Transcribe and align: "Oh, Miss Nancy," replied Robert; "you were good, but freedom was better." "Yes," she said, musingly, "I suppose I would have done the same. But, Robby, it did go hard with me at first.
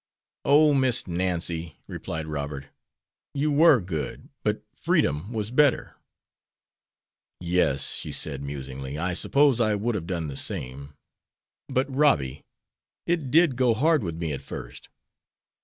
"Oh, 0.45 0.73
Miss 0.73 1.05
Nancy," 1.05 1.77
replied 1.87 2.25
Robert; 2.25 2.71
"you 3.35 3.51
were 3.51 3.79
good, 3.79 4.29
but 4.43 4.63
freedom 4.73 5.31
was 5.31 5.51
better." 5.51 5.93
"Yes," 7.39 7.93
she 7.93 8.11
said, 8.11 8.43
musingly, 8.43 8.97
"I 8.97 9.13
suppose 9.13 9.61
I 9.61 9.75
would 9.75 9.93
have 9.93 10.07
done 10.07 10.25
the 10.25 10.35
same. 10.35 10.95
But, 11.69 11.85
Robby, 11.95 12.41
it 13.05 13.29
did 13.29 13.55
go 13.55 13.75
hard 13.75 14.01
with 14.01 14.15
me 14.19 14.33
at 14.33 14.41
first. 14.41 14.89